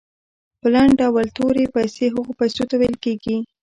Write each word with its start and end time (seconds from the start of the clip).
په 0.59 0.67
لنډ 0.73 0.91
ډول 1.01 1.25
تورې 1.37 1.65
پیسې 1.75 2.05
هغو 2.13 2.31
پیسو 2.39 2.63
ته 2.69 2.75
ویل 2.77 2.95
کیږي. 3.03 3.37